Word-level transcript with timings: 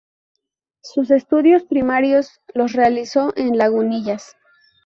Sus 0.81 1.11
estudios 1.11 1.61
primarios 1.61 2.39
los 2.55 2.73
realizó 2.73 3.33
en 3.35 3.55
Lagunillas. 3.59 4.35